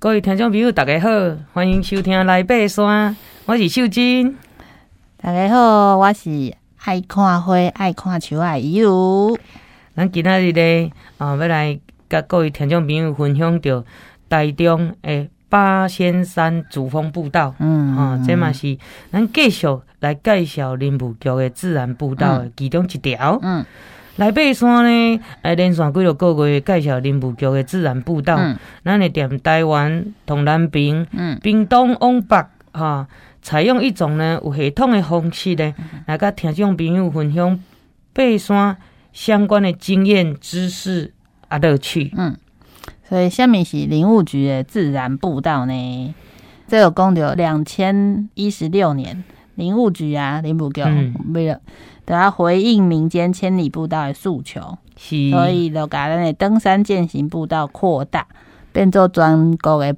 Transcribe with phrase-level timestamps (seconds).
[0.00, 1.08] 各位听众朋友，大家好，
[1.52, 4.36] 欢迎收听来爬山，我是秀珍。
[5.20, 9.36] 大家好，我是爱看花、爱看树的有。
[9.96, 13.84] 咱今仔日咧，啊，要来甲各位听众朋友分享到
[14.28, 17.52] 台中诶八仙山主峰步道。
[17.58, 18.78] 嗯，哈、哦，这嘛是
[19.10, 19.66] 咱继续
[19.98, 23.36] 来介绍林务局的自然步道的其中一条。
[23.42, 23.66] 嗯。
[24.18, 28.36] 来爬山呢，哎，连续几个个月介绍林务局的自然步道。
[28.84, 32.36] 咱会踮台湾同南平，嗯，屏东往北，
[32.72, 33.06] 哈，
[33.40, 35.72] 采用一种呢有系统的方式呢，
[36.06, 37.62] 来甲听众朋友分享
[38.12, 38.76] 爬山
[39.12, 41.12] 相关的经验、知识
[41.46, 42.12] 啊乐趣。
[42.16, 42.36] 嗯，
[43.08, 46.14] 所以下面是林务局的自然步道呢，
[46.66, 49.22] 这个讲到两千一十六年，
[49.58, 50.82] 林务局啊，林务局
[51.34, 51.60] 为了。
[52.08, 58.26] 都要回应民间千里步道的诉求，是所以就把咱的登山健行步道扩大，
[58.72, 59.94] 变做全国的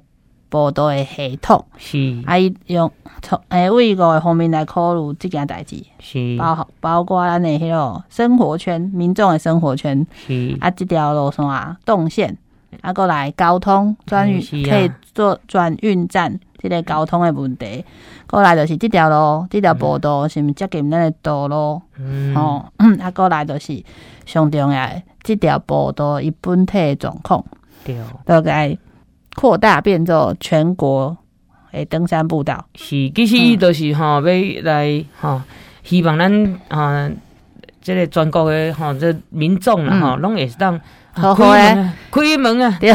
[0.49, 1.63] 步道的系统。
[1.77, 10.05] 是，啊，伊用从诶为个方面来考虑这件代志，是包包括咱的迄个生活圈，民众的生活圈。
[10.27, 12.37] 是啊，这条路线啊，动线
[12.79, 16.39] 啊，过来交通转运可以做转运站。
[16.63, 17.83] 这个交通的问题，
[18.27, 21.81] 过来就是这条路，这条步道是毋是接近咱的道路？
[21.97, 22.63] 嗯，哦，
[22.99, 23.83] 啊，过来就是
[24.27, 27.43] 上重要的这条步道伊本体的状况，
[27.83, 28.77] 对，都该
[29.35, 31.17] 扩大变做全国
[31.71, 32.63] 诶登山步道。
[32.75, 35.41] 是，其实伊就是吼、嗯、要来吼，
[35.81, 37.09] 希望咱啊，
[37.81, 40.79] 这个全国的吼这民众啦吼，拢会当。
[41.13, 41.75] 好好诶，
[42.09, 42.77] 开门啊！
[42.79, 42.93] 对，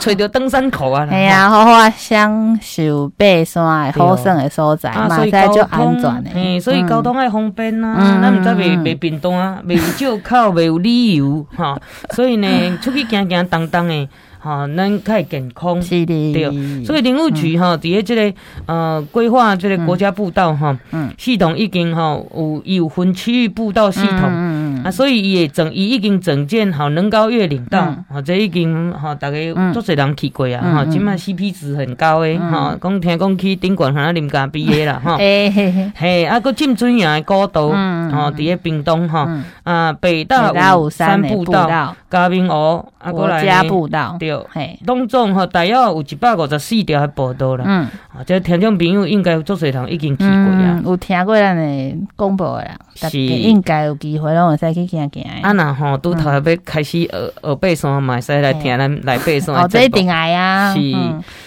[0.00, 1.06] 找着登山口啊！
[1.12, 6.56] 哎呀，好好啊，享受爬山诶好耍诶所在，嘛在就安全诶。
[6.56, 11.78] 嗯，所以交通爱方便啊，咱毋知袂袂便动啊，袂有借口， 袂有理由哈。
[12.14, 12.48] 所以呢，
[12.80, 14.08] 出去行行荡荡诶。
[14.38, 18.32] 哈，咱较健康，是的，对，所以林务局哈，伫咧这个
[18.66, 39.28] 呃规划这个国家步道哈，嗯，系统已经哈有有分区域步道系统，嗯嗯啊，所以伊也整伊已经整建好能高越岭道，哈，这已经哈大概足侪人去过啊，哈，即卖 CP 值很高诶，哈，讲听讲去顶悬像啉咖啡诶啦，哈，嘿嘿嘿，啊，个浸水营诶古道，哈，伫咧屏东哈，
[39.64, 44.16] 啊，北大武山步道，嘉明湖，啊，过来呢，步道。
[44.52, 47.64] 嘿，当中吼大约有一百五十四条的报道啦。
[47.66, 53.18] 嗯，啊，这听众朋友应该有足侪人已经去过呀，有听过咱的广播啦，是。
[53.18, 55.24] 应该有机会拢会使去行行。
[55.42, 57.08] 啊，那吼拄头要开始学
[57.42, 59.54] 学背山嘛，使来听咱来背山。
[59.54, 60.74] 哦，这一定爱啊。
[60.74, 60.80] 是，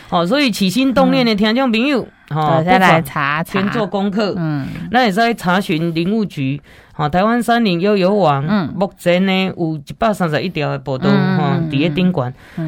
[0.10, 4.34] 哦，所以起心动念的听众朋友，吼，再来查查，先做功课。
[4.38, 6.62] 嗯，咱会使查询林务局。
[6.94, 12.24] 哈，台湾山林悠游网，嗯，目前呢有一百三十一条的报道，哈，伫咧顶悬。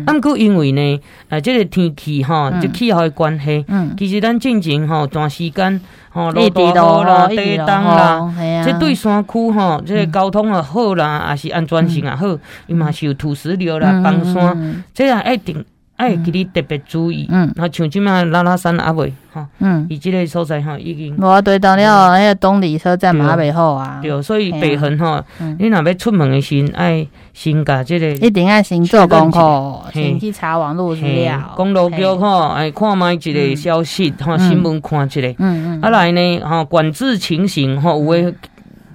[0.06, 8.34] 啊，毋过因为呢，啊，这个天气哈，就气候的关系，嗯，其实咱进前吼段时间，吼，落大雨啦，地冻啦，
[8.66, 12.26] 这对山区吼，这个交通也好啦，也是安全性也好，
[12.68, 15.64] 伊嘛是有土石流啦，崩山，这样一定。
[15.96, 25.24] 哎，给你特别注意，嗯，那像这么拉拉山阿未，哈，嗯，伊即个所在哈已经，我对到了那个东里车站嘛未好啊，对，所以北横哈，
[25.60, 38.34] 你若要出门的时，爱先甲即个，一定爱先做功课，先去查网络资料，公路局吼，哎，看卖一个消息，哈，新闻看一个，嗯嗯，啊来呢，哈，管制情形哈，有诶。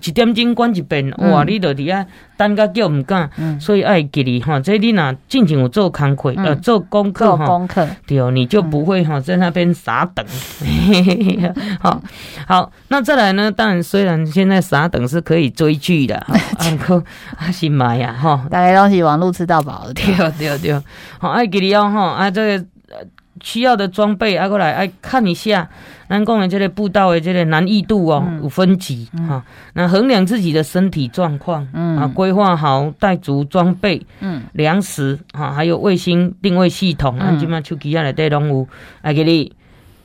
[0.05, 1.45] 一点钟关一遍，哇！
[1.45, 2.05] 你着伫遐
[2.37, 4.61] 等甲叫毋敢，所以爱记哩哈。
[4.61, 7.67] 这你若进前有做工课，呃，做功课哈，
[8.07, 10.25] 对，你就不会哈在那边傻等。
[11.81, 12.03] 好，
[12.47, 13.51] 好，那再来呢？
[13.51, 16.17] 当然，虽然现在傻等是可以追剧的，
[16.59, 17.03] 安可
[17.37, 20.81] 啊是妈呀哈，大概都是网络吃到饱了，对对对。
[21.19, 22.65] 好，爱记哩哦哈，啊这个。
[23.43, 25.69] 需要的装备，啊，过来，哎，看一下，
[26.09, 29.45] 咱讲的这个步道的这个难易度哦，嗯、有分级哈。
[29.75, 38.69] 那、嗯、衡量自己的身体状况，嗯，啊，规划好带足装备，嗯，粮食哈，还有卫星定位系统，啊，今麦手机啊内底拢有，
[39.03, 39.53] 来给你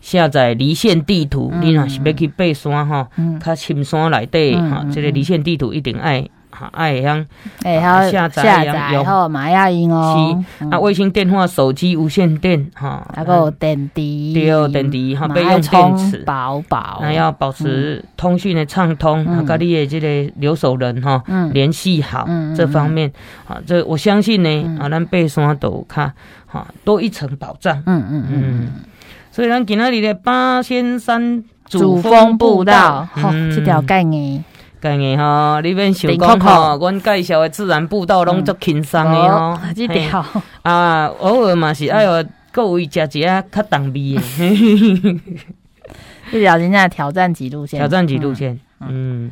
[0.01, 6.27] 下载离线地图，嗯、你若是要去爬山哈，嗯，较深山内底哈，这个离线地图一定爱。
[6.71, 7.25] 哎，像
[7.63, 10.43] 哎，好下载下载好玛雅音哦。
[10.59, 10.65] 是。
[10.69, 16.99] 啊，卫星电话、手机无线电哈，那个电池，对，电池哈，备用电池，饱饱。
[17.01, 23.11] 那要保持通讯的畅通，啊，跟你的这个留守人哈，联系好这方面。
[23.47, 26.11] 啊，这我相信呢，啊，咱爬山都有较
[26.45, 27.81] 哈多一层保障。
[27.85, 28.67] 嗯嗯嗯。
[29.31, 34.43] 所以咱今仔日的八仙山主峰步道，好，这条概念。
[34.83, 39.57] 概念哈，你免想讲哈，阮介绍的自然步道拢足轻松的哦。
[40.63, 42.21] 啊，偶尔嘛是爱有
[42.51, 45.21] 各位食一下较重味的。
[46.37, 48.59] 一条人家挑战几路线，挑战几路线。
[48.81, 49.31] 嗯，嗯。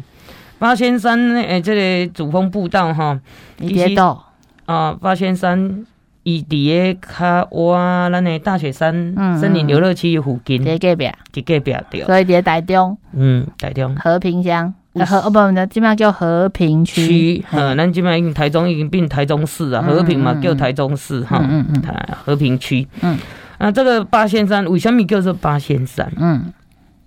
[0.58, 3.20] 八仙山诶，这个主峰步道哈，
[3.58, 4.18] 你别动
[4.66, 5.86] 啊，八仙山。
[6.24, 8.94] 伊伫个较哇，咱个大雪山
[9.40, 12.04] 森林游乐区附近，伫隔壁，伫隔壁对。
[12.04, 13.96] 所以伫台中，嗯，台中。
[13.96, 14.72] 和平乡
[15.06, 15.40] 和哦不，
[15.70, 17.44] 即马叫和平区。
[17.52, 21.40] 嗯，咱即马已经台中已经变台中市啊，和平嘛叫台中市哈。
[21.50, 21.82] 嗯嗯，
[22.26, 22.86] 和平区。
[23.02, 23.18] 嗯，
[23.58, 26.12] 啊，这个八仙山为什么叫做八仙山？
[26.18, 26.52] 嗯，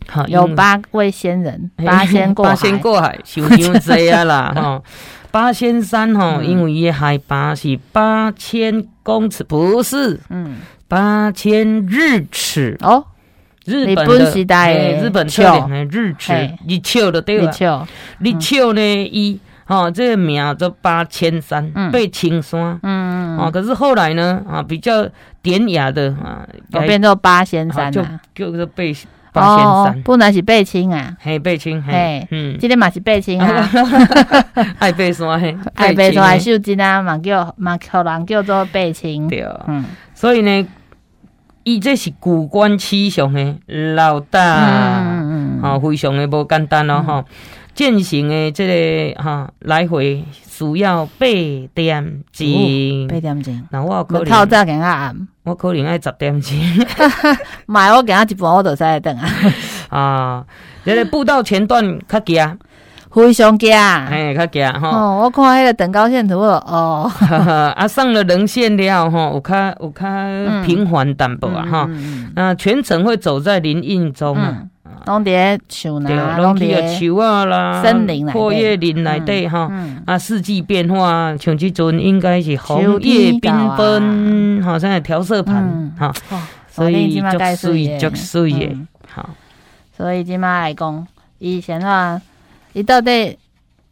[0.09, 4.83] 好，有八位仙人，八仙过海，八仙过海，想想这啊啦 哈。
[5.31, 10.57] 八仙山哈，因为伊海拔是八千公尺，不是，嗯，
[10.89, 13.05] 八千日尺哦。
[13.65, 14.31] 日本的
[15.01, 16.33] 日本特点的日尺，
[16.69, 17.87] 日尺的对吧？
[18.19, 18.81] 日尺呢，
[19.11, 25.09] 伊哈这个名叫八千山，八千山，嗯嗯，可是后来呢，啊，比较
[25.43, 26.47] 典雅的啊，
[26.87, 28.03] 变做八仙山就
[28.35, 28.95] 就是被。
[29.33, 33.69] 八仙山，不能是八千啊，嘿，八千，嘿，嗯，今天嘛是八千啊，
[34.79, 39.85] 爱爬山嘿，爱爬山还秀真啊，嘛叫嘛可能叫做八千，对，嗯，
[40.15, 40.65] 所以呢，
[41.65, 43.57] 伊这是古关七雄的
[43.95, 47.25] 老大，嗯嗯，啊，非常的无简单咯，哈，
[47.75, 48.67] 践行的这
[49.15, 51.27] 个哈来回需要八
[51.75, 55.27] 点钟，八点钟，那我可能透早给俺。
[55.45, 56.57] 我可能爱十点钟，
[57.67, 59.29] 买我给他一半，我就使等啊。
[59.91, 60.47] 啊，
[60.85, 62.59] 这个步道前段较惊，
[63.15, 64.89] 非常惊，哎，较惊吼。
[64.89, 67.11] 哦，我看迄个等高线图哦，
[67.77, 70.05] 啊，上了棱线了吼，有较有较
[70.67, 71.89] 平缓淡薄啊哈。
[72.35, 74.63] 那全程会走在林荫中啊。
[75.07, 79.71] 拢伫树呐，拢伫树啊啦，森林阔叶林内底哈，
[80.07, 86.11] 啊，四季变化，像即阵应该是红叶缤纷，好像调色盘哈，
[86.71, 88.79] 所以足水足水的，
[89.13, 89.29] 好，
[89.95, 91.07] 所以今嘛来讲，
[91.39, 92.19] 以前话，
[92.75, 93.39] 伊到底，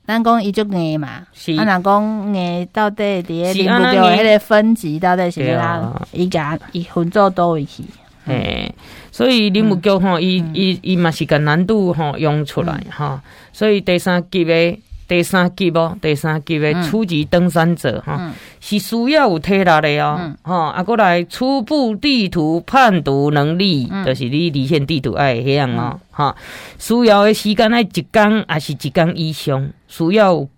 [0.06, 6.00] 咱讲伊就硬嘛，是啊，若讲硬到底伫林木桥迄个分级到底是啦？
[6.12, 7.82] 伊甲伊分做倒位去。
[8.26, 8.72] 诶，
[9.10, 13.18] 所以林务局吼，伊伊伊嘛是个难度吼用出来吼，
[13.52, 14.78] 所以第三级的
[15.12, 26.34] 第三级哦，第三级的初级登山者哈，是需要有体力的哦，哈，啊过来初步地图判读能力，就是你离线地图爱迄样哦，哈，
[26.78, 30.48] 需要的时间爱一天还是一天以上，需要。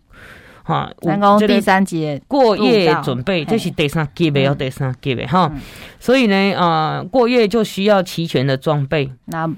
[0.62, 5.53] 哈，咱讲第三级过夜准备，这是第三级的，要第三级的哈。
[5.99, 9.11] 所以呢，啊，过夜就需要齐全的装备。
[9.27, 9.50] 那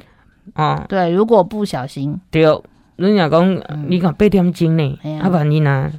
[0.54, 2.42] 啊，对，如果不小心，对，
[2.96, 5.92] 人家讲你看八点钟呢，啊，万一呢，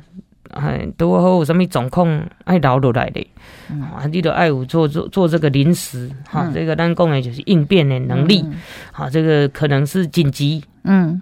[0.50, 3.26] 哎，拄好有什么状况爱留落来的，
[3.70, 8.44] 啊，你都爱有做做做这个临时，哈，这个咱讲的就是应变的能力，
[8.92, 11.22] 哈，这个可能是紧急，嗯。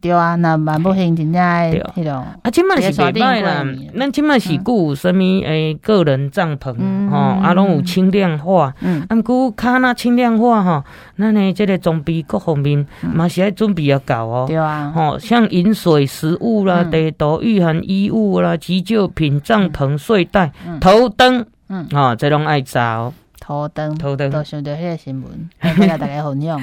[0.00, 3.64] 对啊，那蛮不幸，真正迄种啊，即摆是袂歹啦。
[3.98, 5.22] 咱即摆是顾什么？
[5.42, 6.74] 诶，个人帐篷
[7.10, 8.72] 吼，啊，拢有轻量化。
[8.80, 10.84] 嗯，啊，毋过较那轻量化吼，
[11.18, 14.44] 咱诶，这个装备各方面嘛是爱准备要够哦。
[14.46, 23.12] 对啊，吼，像饮水、食物啦、地图、御寒衣物啦、急救品、帐篷、睡袋、头灯，嗯，啊，这拢爱找。
[23.44, 26.62] 头灯，头灯，都想到迄个新闻， 来给大家分享。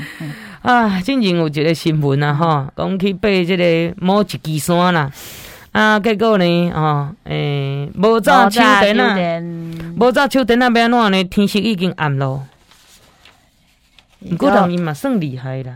[0.61, 5.11] 啊，最近有一个新闻啊，吼，讲去爬即个某一支山啦，
[5.73, 9.43] 啊，结果呢，哦，诶，无早手电啊，
[9.97, 11.23] 无早手电啊，要安怎呢？
[11.25, 12.45] 天色已经暗咯。
[14.21, 15.75] 毋过人伊嘛算厉害啦。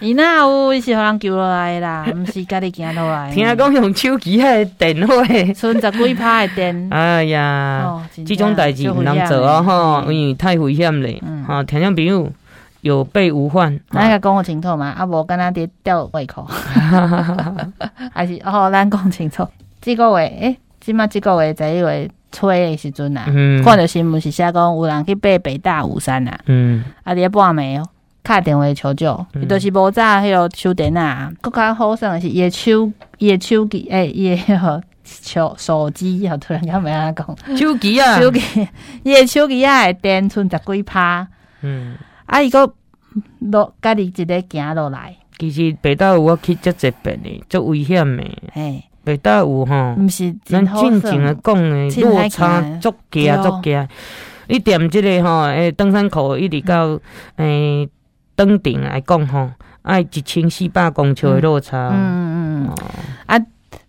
[0.00, 3.32] 伊那有伊是互人救落来啦， 毋是家己行落来。
[3.32, 5.24] 听讲用手机迄个电话，
[5.54, 6.88] 剩十几拍的电。
[6.90, 11.20] 哎呀，这种代志毋通做啊，吼，因为太危险咧。
[11.46, 12.30] 哈，听众朋友
[12.82, 13.78] 有备无患。
[13.90, 16.46] 咱个讲清楚嘛，啊无敢若伫吊胃口。
[18.14, 19.46] 还是哦，咱讲清楚。
[19.80, 23.24] 即个月，诶，即马这个月十一月初的时阵啊，
[23.64, 27.88] 看到新闻是写讲有人去爬北大武山啊，嗯，啊伫咧半暝哦。
[28.28, 37.26] 打电话求救，伊都是无早迄个手电啊，更较好耍的是伊手伊手机诶，伊迄个手手机，然后突然间没安讲？
[37.56, 38.42] 手机啊，手机
[39.02, 41.26] 伊手机啊，电剩十几趴，
[41.62, 42.70] 嗯，啊伊个
[43.38, 53.88] 落家己一个行落来，其实北大有我去接这边的，足危险的，诶，北大有吼，毋是咱正经的讲的落差足惊足惊，
[54.48, 57.00] 你踮即个吼，诶，登山口一直到
[57.36, 57.88] 诶。
[58.38, 59.50] 登顶来讲吼，
[59.82, 61.88] 爱一千四百公尺的落差。
[61.92, 62.76] 嗯嗯嗯。
[63.26, 63.36] 啊，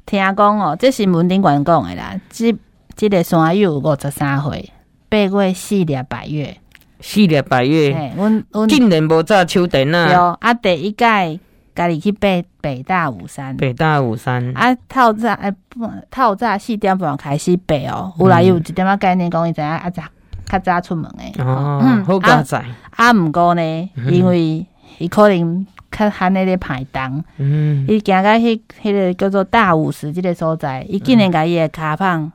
[0.08, 2.20] 听讲哦，这新闻顶管讲的啦。
[2.32, 2.56] 这
[2.96, 4.72] 这个山友五十三岁，
[5.08, 6.58] 八月四日百月。
[7.00, 10.12] 四日八月，阮阮竟然无早秋电啊！
[10.12, 11.40] 有啊，第一届
[11.76, 12.28] 家己去爬
[12.60, 18.12] 北大武山，北大武山啊，透早哎，不透早四点半开始爬哦。
[18.18, 20.02] 后来有一点仔概念讲，伊知影啊，早
[20.50, 21.32] 较早出门诶。
[21.38, 22.66] 哦，好佳哉。
[22.96, 24.66] 啊，毋过呢，因为
[24.98, 32.32] 伊可能较罕那个排档，嗯，伊行到迄迄个叫做大五十这个所在，伊竟然甲伊诶卡棒，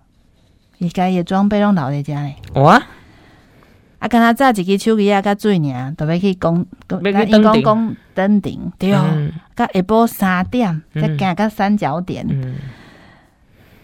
[0.79, 2.37] 伊甲伊诶装备拢留伫遮咧。
[2.55, 2.81] 哇！
[3.99, 9.03] 啊，敢若早一支手机啊，甲水尔，都要去讲，甲伊讲讲登顶，对哦。
[9.57, 12.27] 甲下晡三点，再行到三角点。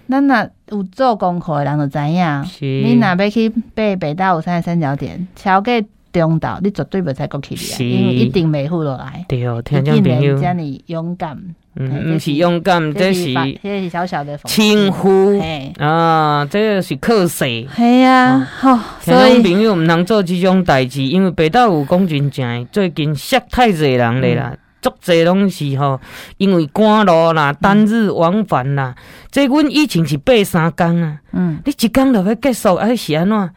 [0.09, 5.73] 咱若有做功课的人就知影，你若要去爬北大武山三角点，超过
[6.12, 9.25] 中岛，你绝对袂使过去的，因为一定袂负落来。
[9.29, 11.39] 对哦，听众朋友，遮尔勇敢。
[11.77, 15.41] 嗯，毋是勇敢，这是这是小小的轻忽
[15.79, 17.69] 啊，这个是可惜。
[17.77, 26.01] 系啊，好，所以朋友毋通做这种代志，因为北大武功真正最近塞太济人咧啦，足侪拢是吼，
[26.37, 28.95] 因为赶路啦，单日往返啦，
[29.31, 33.51] 这阮以前是八三工啊，嗯，你一工就要结束，还是安怎？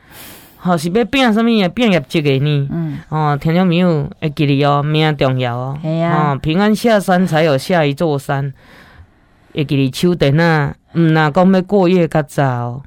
[0.58, 1.68] 好是要变什么呀？
[1.68, 2.70] 变业绩的呢？
[2.72, 4.10] 嗯，哦，听到没有？
[4.22, 5.78] 会记哩哦，命重要哦。
[5.82, 8.54] 系啊，哦，平安下山才有下一座山。
[9.54, 12.82] 会记哩秋电啊，嗯，那讲要过夜较早。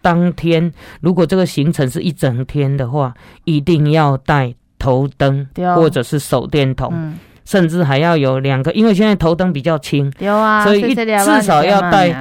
[0.00, 5.46] 当天如果这个行程是一整天的话，一定要带头灯，
[5.76, 12.14] 或者是手电筒，嗯、甚至还要有两个，因为现在头灯比较轻，有啊，所以一至少要带。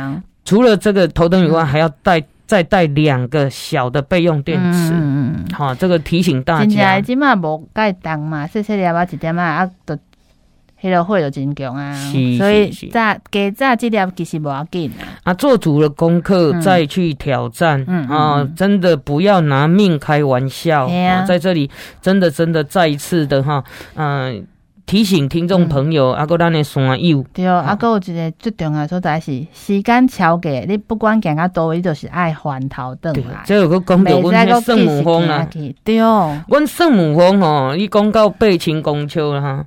[0.44, 2.24] 除了这个头灯以外，还要带。
[2.48, 6.70] 再带两个小的备用电池，嗯，好，这个提醒大家。
[6.70, 9.96] 现在今嘛无盖灯嘛，细细粒啊，一点啊，啊，都
[10.82, 11.94] 迄个火就真强啊。
[11.94, 15.08] 是所以炸加早这粒其实无要紧啊。
[15.24, 20.88] 啊，做足了功课再去挑战，嗯啊，真的不要拿命开玩笑。
[20.88, 23.64] 啊，在这里真的真的再一次的哈，
[23.96, 24.46] 嗯。
[24.86, 33.42] 提醒听众朋友，阿哥咱的山友，对，阿哥有一个最重要所在是时间超过，你不管行到倒位，就是爱还头转来。
[33.46, 35.48] 这有个讲到阮的圣母峰啊，
[35.84, 39.66] 对，阮圣母峰吼，伊讲到八千公尺了哈。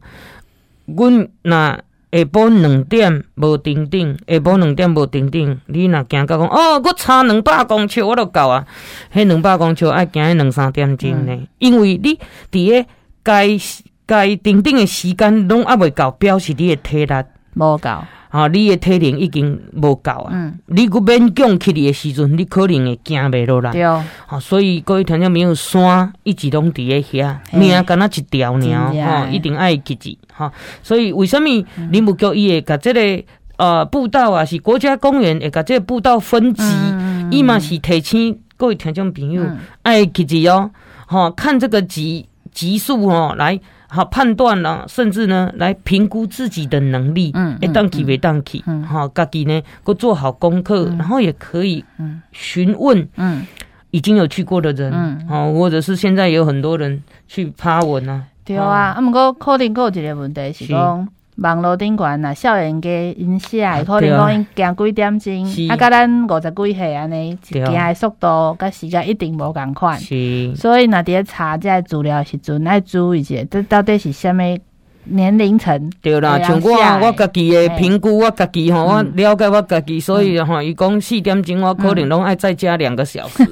[0.87, 1.79] 阮那
[2.13, 8.67] 下晡两点无顶顶，下晡两点无顶顶，你若行到讲哦，我差两百公尺我都到啊。
[9.13, 12.19] 迄两百公尺爱行迄两三点钟呢，嗯、因为你
[12.51, 12.89] 伫个
[13.23, 13.59] 该。
[14.07, 17.15] 该定定的时间拢还未到，表示你的体力。
[17.57, 17.89] 无够，
[18.31, 20.31] 啊，你的体能已经无够啊。
[20.33, 23.71] 嗯，你个勉强起你的时阵，你可能会行袂落来。
[23.71, 23.85] 对，
[24.27, 30.53] 好，所以各位听众朋友，山一直拢伫咧遐，命敢那一条尔，吼，一定爱记住，哈。
[30.83, 31.49] 所以为什么
[31.93, 33.25] 林务局伊会甲这个
[33.57, 36.65] 呃步道啊，是国家公园会甲即个步道分级，
[37.31, 39.47] 伊嘛是提醒各位听众朋友
[39.83, 40.73] 爱记住哦，
[41.07, 43.61] 哈，看这个级级数哦来。
[43.95, 51.85] 好判断了，甚至呢，来评估自己的能力，嗯，会当去袂当去，好，家己呢，够做好功课，然后也可以
[52.33, 53.47] 询问，嗯，
[53.93, 61.09] 已经有去过的人，嗯，好，或者是现在有很多人去趴文啊，对啊，啊，不过可能有一个问题是讲。
[61.37, 62.89] 网络顶悬呐，少年家
[63.19, 69.99] 因写，可能讲因行几点钟，啊，甲咱五十几岁安尼，行的速度甲时间一定无共款，
[70.55, 74.61] 所以若伫咧查这资料时阵，爱注意一下，这到底是虾米？
[75.05, 75.91] 年龄层。
[76.03, 76.71] 对啦，像我
[77.07, 83.47] 我家己的评估，我家己吼，我了解我家己，所以吼，伊讲四点钟，我可能拢爱再加两个小时，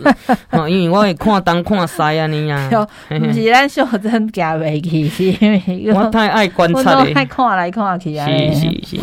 [0.51, 2.69] 吼，因为我会看东看西啊， 你呀，
[3.09, 8.97] 不是咱小镇行袂去，是因为我太爱观察了，爱看来看去啊，是是是，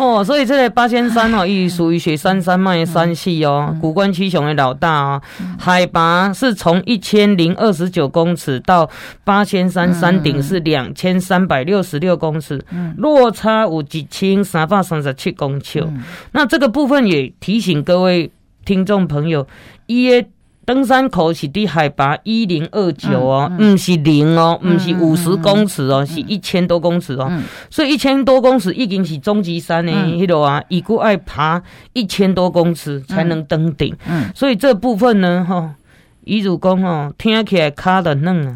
[0.00, 5.22] 哦，所以这个八仙山哦， 亦属于雪山山脉山系哦，古关七雄的老大哦，
[5.60, 8.90] 海拔是从一千零二十九公尺到
[9.22, 12.00] 八仙山山顶是两千三百六十。
[12.00, 12.64] 六公尺，
[12.96, 15.80] 落差有一千三百三十七公尺。
[15.80, 16.02] 嗯、
[16.32, 18.30] 那这个部分也提醒各位
[18.64, 19.46] 听众朋友，
[19.84, 20.26] 伊的
[20.70, 27.26] 登山口是低海拔一零二九哦，不、是零哦，不是五十公尺哦，嗯、是一千多公尺哦。
[27.28, 31.60] 嗯、所以一千多公尺已经是终极山的迄落啊，伊过爱爬
[31.92, 33.92] 一千多公尺才能登顶。
[34.32, 35.74] 所以这部分呢，哈，
[36.22, 38.54] 伊如讲哦，听起来卡的嫩啊。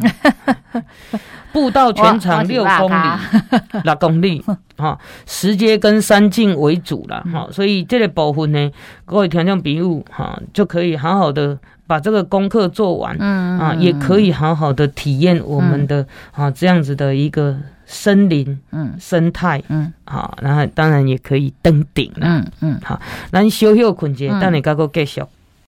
[1.54, 3.08] 步道全长六公里，
[3.84, 4.44] 六公里，
[4.76, 8.70] 哈， 石阶跟山径为主了，哈，所以这个部分呢，
[9.04, 11.56] 各位听众朋友，哈，就可以好好的
[11.86, 17.56] 把这个功课做完，嗯啊，也可以好好的体验我们的啊这样子的一个
[17.86, 25.22] 森林，嗯，生态，嗯，好，然后当然也可以登顶了，嗯嗯，好，咱小休困一下，等下再个继续。